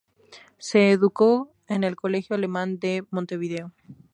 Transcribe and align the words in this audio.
Se 0.57 0.89
educó 0.89 1.53
en 1.67 1.83
el 1.83 1.95
Colegio 1.95 2.35
Alemán 2.35 2.79
de 2.79 3.03
Montevideo. 3.11 3.71